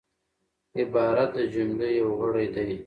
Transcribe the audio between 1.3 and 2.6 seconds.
د جملې یو غړی